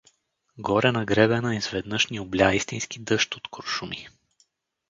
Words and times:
Горе 0.57 0.91
на 0.91 1.05
гребена 1.05 1.55
изведнъж 1.59 2.07
ни 2.07 2.19
обля 2.19 2.55
истински 2.55 2.99
дъжд 2.99 3.35
от 3.35 3.47
куршуми. 3.47 4.07